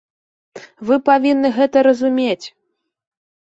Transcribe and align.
Вы 0.89 0.95
павінны 1.11 1.53
гэта 1.59 1.87
разумець! 1.91 2.47